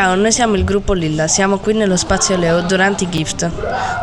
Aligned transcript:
Ciao, 0.00 0.14
noi 0.14 0.32
siamo 0.32 0.54
il 0.54 0.64
gruppo 0.64 0.94
Lilla, 0.94 1.28
siamo 1.28 1.58
qui 1.58 1.74
nello 1.74 1.94
Spazio 1.94 2.34
Leo 2.38 2.62
durante 2.62 3.04
i 3.04 3.10
Gift. 3.10 3.46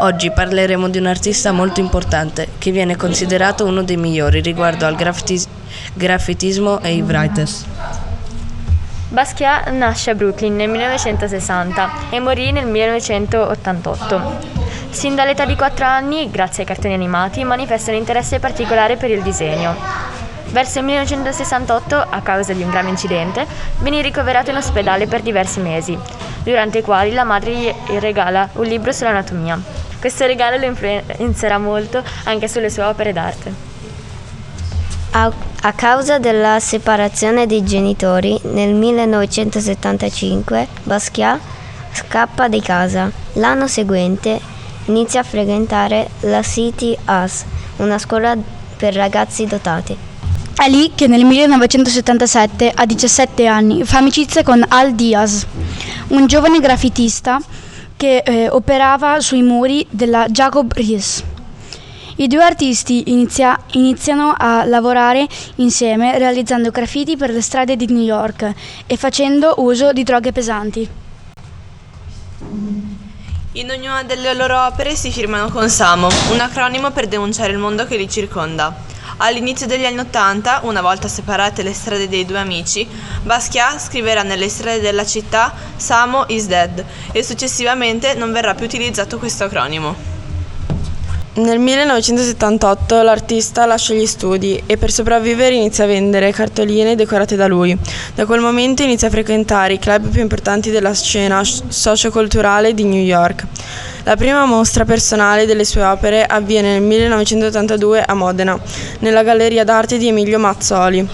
Oggi 0.00 0.30
parleremo 0.30 0.90
di 0.90 0.98
un 0.98 1.06
artista 1.06 1.52
molto 1.52 1.80
importante 1.80 2.48
che 2.58 2.70
viene 2.70 2.96
considerato 2.96 3.64
uno 3.64 3.82
dei 3.82 3.96
migliori 3.96 4.42
riguardo 4.42 4.84
al 4.84 4.94
graffitis- 4.94 5.48
graffitismo 5.94 6.82
e 6.82 6.96
i 6.96 7.00
writers. 7.00 7.64
Basquiat 9.08 9.70
nasce 9.70 10.10
a 10.10 10.14
Brooklyn 10.14 10.54
nel 10.54 10.68
1960 10.68 11.90
e 12.10 12.20
morì 12.20 12.52
nel 12.52 12.66
1988. 12.66 14.20
Sin 14.90 15.14
dall'età 15.14 15.46
di 15.46 15.56
4 15.56 15.86
anni, 15.86 16.30
grazie 16.30 16.64
ai 16.64 16.68
cartoni 16.68 16.92
animati, 16.92 17.42
manifesta 17.42 17.90
un 17.90 17.96
interesse 17.96 18.38
particolare 18.38 18.98
per 18.98 19.10
il 19.10 19.22
disegno. 19.22 20.05
Verso 20.50 20.78
il 20.78 20.84
1968, 20.84 22.06
a 22.08 22.20
causa 22.22 22.52
di 22.52 22.62
un 22.62 22.70
grave 22.70 22.88
incidente, 22.88 23.46
viene 23.78 24.00
ricoverato 24.00 24.50
in 24.50 24.56
ospedale 24.56 25.06
per 25.06 25.22
diversi 25.22 25.60
mesi, 25.60 25.98
durante 26.42 26.78
i 26.78 26.82
quali 26.82 27.12
la 27.12 27.24
madre 27.24 27.54
gli 27.54 27.72
regala 27.98 28.48
un 28.52 28.64
libro 28.64 28.92
sull'anatomia. 28.92 29.60
Questo 29.98 30.26
regalo 30.26 30.56
lo 30.56 30.66
influenzerà 30.66 31.58
molto 31.58 32.02
anche 32.24 32.48
sulle 32.48 32.70
sue 32.70 32.84
opere 32.84 33.12
d'arte. 33.12 33.52
A, 35.10 35.32
a, 35.62 35.72
causa 35.72 36.18
della 36.18 36.60
separazione 36.60 37.46
dei 37.46 37.64
genitori, 37.64 38.38
nel 38.42 38.74
1975 38.74 40.68
Basquiat 40.82 41.40
scappa 41.92 42.48
di 42.48 42.60
casa. 42.60 43.10
L'anno 43.34 43.66
seguente 43.66 44.38
inizia 44.86 45.20
a 45.20 45.24
frequentare 45.24 46.08
la 46.20 46.42
City 46.42 46.96
Us, 47.06 47.44
una 47.76 47.98
scuola 47.98 48.36
per 48.76 48.94
ragazzi 48.94 49.46
dotati. 49.46 49.96
È 50.58 50.70
lì 50.70 50.92
che 50.94 51.06
nel 51.06 51.26
1977, 51.26 52.72
a 52.74 52.86
17 52.86 53.46
anni, 53.46 53.84
fa 53.84 53.98
amicizia 53.98 54.42
con 54.42 54.64
Al 54.66 54.94
Diaz, 54.94 55.46
un 56.08 56.26
giovane 56.26 56.60
graffitista 56.60 57.38
che 57.94 58.22
eh, 58.24 58.48
operava 58.48 59.20
sui 59.20 59.42
muri 59.42 59.86
della 59.90 60.26
Jacob 60.28 60.72
Riis. 60.72 61.22
I 62.16 62.26
due 62.26 62.42
artisti 62.42 63.10
inizia, 63.10 63.60
iniziano 63.72 64.34
a 64.36 64.64
lavorare 64.64 65.26
insieme 65.56 66.16
realizzando 66.16 66.70
graffiti 66.70 67.18
per 67.18 67.30
le 67.30 67.42
strade 67.42 67.76
di 67.76 67.86
New 67.88 68.02
York 68.02 68.50
e 68.86 68.96
facendo 68.96 69.56
uso 69.58 69.92
di 69.92 70.04
droghe 70.04 70.32
pesanti. 70.32 70.88
In 73.52 73.70
ognuna 73.70 74.02
delle 74.04 74.32
loro 74.32 74.64
opere 74.64 74.96
si 74.96 75.12
firmano 75.12 75.50
con 75.50 75.68
Samo, 75.68 76.08
un 76.32 76.40
acronimo 76.40 76.90
per 76.92 77.08
denunciare 77.08 77.52
il 77.52 77.58
mondo 77.58 77.84
che 77.84 77.98
li 77.98 78.08
circonda. 78.08 78.85
All'inizio 79.18 79.66
degli 79.66 79.86
anni 79.86 80.00
Ottanta, 80.00 80.60
una 80.64 80.82
volta 80.82 81.08
separate 81.08 81.62
le 81.62 81.72
strade 81.72 82.06
dei 82.06 82.26
due 82.26 82.38
amici, 82.38 82.86
Basquiat 83.22 83.80
scriverà 83.80 84.22
nelle 84.22 84.50
strade 84.50 84.80
della 84.80 85.06
città 85.06 85.54
Samo 85.76 86.24
is 86.28 86.46
dead 86.46 86.84
e 87.12 87.22
successivamente 87.22 88.14
non 88.14 88.30
verrà 88.30 88.54
più 88.54 88.66
utilizzato 88.66 89.18
questo 89.18 89.44
acronimo. 89.44 90.15
Nel 91.36 91.58
1978 91.58 93.02
l'artista 93.02 93.66
lascia 93.66 93.92
gli 93.92 94.06
studi 94.06 94.62
e 94.64 94.78
per 94.78 94.90
sopravvivere 94.90 95.54
inizia 95.54 95.84
a 95.84 95.86
vendere 95.86 96.32
cartoline 96.32 96.94
decorate 96.94 97.36
da 97.36 97.46
lui. 97.46 97.76
Da 98.14 98.24
quel 98.24 98.40
momento 98.40 98.82
inizia 98.82 99.08
a 99.08 99.10
frequentare 99.10 99.74
i 99.74 99.78
club 99.78 100.08
più 100.08 100.22
importanti 100.22 100.70
della 100.70 100.94
scena 100.94 101.42
socioculturale 101.44 102.72
di 102.72 102.84
New 102.84 103.02
York. 103.02 103.44
La 104.04 104.16
prima 104.16 104.46
mostra 104.46 104.86
personale 104.86 105.44
delle 105.44 105.66
sue 105.66 105.82
opere 105.82 106.24
avviene 106.24 106.72
nel 106.72 106.82
1982 106.82 108.02
a 108.02 108.14
Modena, 108.14 108.58
nella 109.00 109.22
Galleria 109.22 109.62
d'arte 109.62 109.98
di 109.98 110.08
Emilio 110.08 110.38
Mazzoli. 110.38 111.06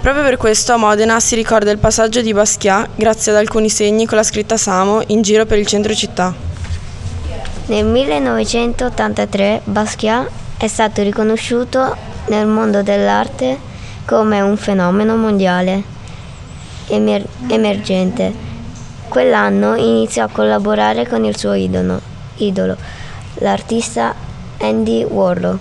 Proprio 0.00 0.24
per 0.24 0.38
questo 0.38 0.72
a 0.72 0.76
Modena 0.76 1.20
si 1.20 1.36
ricorda 1.36 1.70
il 1.70 1.78
passaggio 1.78 2.20
di 2.20 2.32
Basquiat 2.32 2.88
grazie 2.96 3.30
ad 3.30 3.38
alcuni 3.38 3.70
segni 3.70 4.06
con 4.06 4.16
la 4.16 4.24
scritta 4.24 4.56
Samo 4.56 5.02
in 5.06 5.22
giro 5.22 5.46
per 5.46 5.58
il 5.58 5.66
centro 5.68 5.94
città. 5.94 6.57
Nel 7.68 7.84
1983 7.84 9.60
Basquiat 9.64 10.30
è 10.56 10.66
stato 10.68 11.02
riconosciuto 11.02 11.94
nel 12.28 12.46
mondo 12.46 12.82
dell'arte 12.82 13.58
come 14.06 14.40
un 14.40 14.56
fenomeno 14.56 15.16
mondiale 15.16 15.82
emer- 16.86 17.28
emergente. 17.46 18.32
Quell'anno 19.06 19.74
iniziò 19.74 20.24
a 20.24 20.28
collaborare 20.28 21.06
con 21.06 21.26
il 21.26 21.36
suo 21.36 21.52
idolo, 21.52 22.00
idolo 22.36 22.74
l'artista 23.34 24.14
Andy 24.60 25.04
Warhol. 25.04 25.58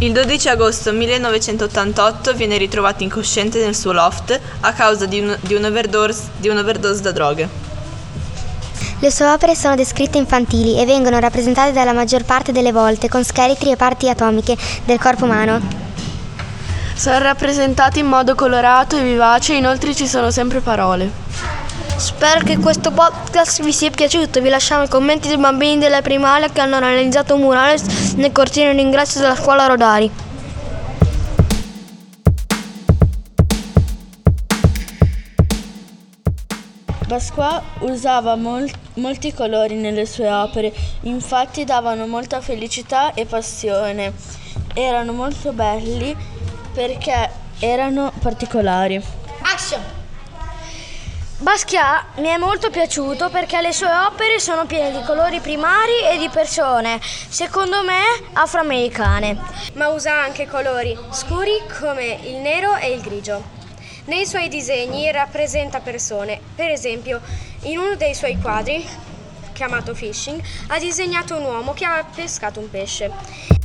Il 0.00 0.12
12 0.12 0.48
agosto 0.50 0.92
1988 0.92 2.34
viene 2.34 2.58
ritrovato 2.58 3.02
incosciente 3.02 3.64
nel 3.64 3.74
suo 3.74 3.92
loft 3.92 4.38
a 4.60 4.74
causa 4.74 5.06
di, 5.06 5.20
un, 5.20 5.34
di, 5.40 5.54
un'overdose, 5.54 6.24
di 6.36 6.48
un'overdose 6.48 7.00
da 7.00 7.12
droghe. 7.12 7.67
Le 9.00 9.12
sue 9.12 9.26
opere 9.26 9.54
sono 9.54 9.76
descritte 9.76 10.18
infantili 10.18 10.76
e 10.76 10.84
vengono 10.84 11.20
rappresentate 11.20 11.70
dalla 11.70 11.92
maggior 11.92 12.24
parte 12.24 12.50
delle 12.50 12.72
volte 12.72 13.08
con 13.08 13.22
scheletri 13.22 13.70
e 13.70 13.76
parti 13.76 14.08
atomiche 14.08 14.56
del 14.84 14.98
corpo 14.98 15.24
umano. 15.24 15.60
Sono 16.94 17.18
rappresentati 17.20 18.00
in 18.00 18.06
modo 18.06 18.34
colorato 18.34 18.98
e 18.98 19.04
vivace, 19.04 19.54
inoltre 19.54 19.94
ci 19.94 20.08
sono 20.08 20.32
sempre 20.32 20.58
parole. 20.58 21.08
Spero 21.94 22.40
che 22.40 22.58
questo 22.58 22.90
podcast 22.90 23.62
vi 23.62 23.72
sia 23.72 23.90
piaciuto. 23.90 24.40
Vi 24.40 24.48
lasciamo 24.48 24.82
i 24.82 24.88
commenti 24.88 25.28
dei 25.28 25.38
bambini 25.38 25.78
della 25.78 26.02
primaria 26.02 26.48
che 26.48 26.60
hanno 26.60 26.80
realizzato 26.80 27.34
un 27.34 27.42
murales 27.42 28.14
nel 28.16 28.32
cortile 28.32 28.74
d'ingresso 28.74 29.20
della 29.20 29.36
scuola 29.36 29.66
Rodari. 29.66 30.27
Basquiat 37.08 37.62
usava 37.80 38.36
mol- 38.36 38.70
molti 38.96 39.32
colori 39.32 39.76
nelle 39.76 40.04
sue 40.04 40.30
opere, 40.30 40.70
infatti 41.04 41.64
davano 41.64 42.06
molta 42.06 42.42
felicità 42.42 43.14
e 43.14 43.24
passione. 43.24 44.12
Erano 44.74 45.12
molto 45.12 45.52
belli 45.52 46.14
perché 46.74 47.30
erano 47.60 48.12
particolari. 48.20 49.02
Action! 49.40 49.82
Basquiat 51.38 52.18
mi 52.18 52.28
è 52.28 52.36
molto 52.36 52.68
piaciuto 52.68 53.30
perché 53.30 53.62
le 53.62 53.72
sue 53.72 53.88
opere 53.88 54.38
sono 54.38 54.66
piene 54.66 54.90
di 54.90 55.02
colori 55.06 55.40
primari 55.40 56.00
e 56.12 56.18
di 56.18 56.28
persone, 56.28 57.00
secondo 57.00 57.82
me 57.84 58.02
afroamericane, 58.34 59.38
ma 59.74 59.88
usa 59.88 60.12
anche 60.12 60.46
colori 60.46 60.94
scuri 61.10 61.52
come 61.80 62.18
il 62.24 62.34
nero 62.36 62.76
e 62.76 62.92
il 62.92 63.00
grigio. 63.00 63.57
Nei 64.08 64.24
suoi 64.24 64.48
disegni 64.48 65.12
rappresenta 65.12 65.80
persone, 65.80 66.40
per 66.54 66.70
esempio 66.70 67.20
in 67.64 67.76
uno 67.76 67.94
dei 67.94 68.14
suoi 68.14 68.38
quadri, 68.40 68.82
chiamato 69.52 69.94
Fishing, 69.94 70.40
ha 70.68 70.78
disegnato 70.78 71.36
un 71.36 71.44
uomo 71.44 71.74
che 71.74 71.84
ha 71.84 72.02
pescato 72.14 72.58
un 72.58 72.70
pesce. 72.70 73.57